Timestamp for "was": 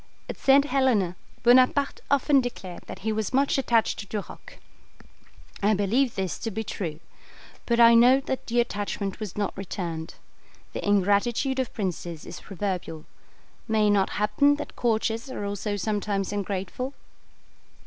3.11-3.35, 9.19-9.37